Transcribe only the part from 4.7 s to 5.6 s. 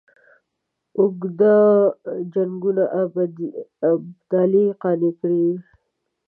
قانع کړی وي.